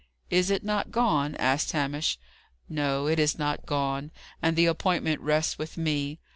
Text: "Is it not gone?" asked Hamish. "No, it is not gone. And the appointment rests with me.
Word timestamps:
"Is 0.31 0.49
it 0.49 0.63
not 0.63 0.89
gone?" 0.89 1.35
asked 1.35 1.73
Hamish. 1.73 2.17
"No, 2.67 3.05
it 3.05 3.19
is 3.19 3.37
not 3.37 3.67
gone. 3.67 4.09
And 4.41 4.55
the 4.55 4.65
appointment 4.65 5.21
rests 5.21 5.59
with 5.59 5.77
me. 5.77 6.17